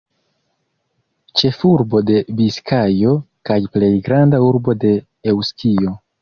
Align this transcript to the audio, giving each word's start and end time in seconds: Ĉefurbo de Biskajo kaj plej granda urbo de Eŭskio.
Ĉefurbo 1.41 2.01
de 2.11 2.15
Biskajo 2.39 3.13
kaj 3.51 3.59
plej 3.77 3.91
granda 4.09 4.41
urbo 4.49 4.77
de 4.87 4.95
Eŭskio. 5.35 5.95